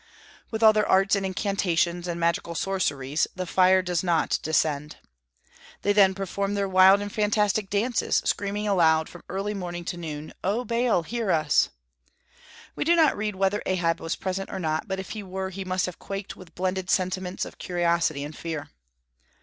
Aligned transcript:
With 0.49 0.63
all 0.63 0.73
their 0.73 0.87
arts 0.87 1.15
and 1.15 1.23
incantations 1.23 2.07
and 2.07 2.19
magical 2.19 2.55
sorceries, 2.55 3.27
the 3.35 3.45
fire 3.45 3.83
does 3.83 4.03
not 4.03 4.39
descend. 4.41 4.95
They 5.83 5.93
then 5.93 6.15
perform 6.15 6.55
their 6.55 6.67
wild 6.67 7.01
and 7.01 7.13
fantastic 7.13 7.69
dances, 7.69 8.15
screaming 8.25 8.67
aloud, 8.67 9.09
from 9.09 9.21
early 9.29 9.53
morn 9.53 9.85
to 9.85 9.97
noon, 9.97 10.33
"O 10.43 10.65
Baal, 10.65 11.03
hear 11.03 11.29
us!" 11.29 11.69
We 12.75 12.83
do 12.83 12.95
not 12.95 13.15
read 13.15 13.35
whether 13.35 13.61
Ahab 13.67 13.99
was 14.01 14.15
present 14.15 14.49
or 14.51 14.57
not, 14.57 14.87
but 14.87 14.99
if 14.99 15.11
he 15.11 15.21
were 15.21 15.51
he 15.51 15.63
must 15.63 15.85
have 15.85 15.99
quaked 15.99 16.35
with 16.35 16.55
blended 16.55 16.89
sentiments 16.89 17.45
of 17.45 17.59
curiosity 17.59 18.23
and 18.23 18.35
fear. 18.35 18.71